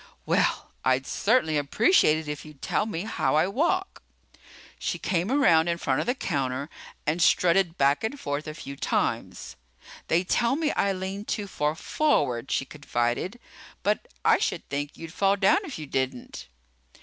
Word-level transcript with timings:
"Well, 0.25 0.71
I'd 0.83 1.05
certainly 1.05 1.57
appreciate 1.59 2.17
it 2.17 2.27
if 2.27 2.43
you'd 2.43 2.59
tell 2.63 2.87
me 2.87 3.03
how 3.03 3.35
I 3.35 3.45
walk." 3.45 4.01
She 4.79 4.97
came 4.97 5.29
around 5.29 5.67
in 5.67 5.77
front 5.77 5.99
of 5.99 6.07
the 6.07 6.15
counter 6.15 6.71
and 7.05 7.21
strutted 7.21 7.77
back 7.77 8.03
and 8.03 8.19
forth 8.19 8.47
a 8.47 8.55
few 8.55 8.75
times. 8.75 9.57
"They 10.07 10.23
tell 10.23 10.55
me 10.55 10.71
I 10.71 10.91
lean 10.91 11.23
too 11.25 11.45
far 11.45 11.75
forward," 11.75 12.49
she 12.49 12.65
confided. 12.65 13.39
"But 13.83 14.07
I 14.25 14.39
should 14.39 14.67
think 14.69 14.97
you'd 14.97 15.13
fall 15.13 15.35
down 15.35 15.59
if 15.65 15.77
you 15.77 15.85
didn't." 15.85 16.47